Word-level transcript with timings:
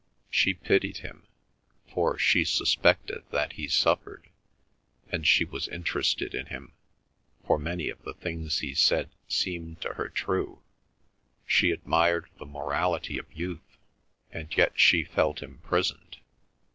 She 0.31 0.55
pitied 0.55 0.97
him, 1.05 1.27
for 1.93 2.17
she 2.17 2.43
suspected 2.43 3.21
that 3.29 3.53
he 3.53 3.67
suffered, 3.67 4.29
and 5.11 5.27
she 5.27 5.45
was 5.45 5.67
interested 5.67 6.33
in 6.33 6.47
him, 6.47 6.73
for 7.45 7.59
many 7.59 7.87
of 7.89 8.01
the 8.01 8.15
things 8.15 8.61
he 8.61 8.73
said 8.73 9.11
seemed 9.27 9.79
to 9.81 9.89
her 9.93 10.09
true; 10.09 10.63
she 11.45 11.69
admired 11.69 12.31
the 12.39 12.47
morality 12.47 13.19
of 13.19 13.31
youth, 13.31 13.77
and 14.31 14.51
yet 14.57 14.71
she 14.75 15.03
felt 15.03 15.43
imprisoned. 15.43 16.17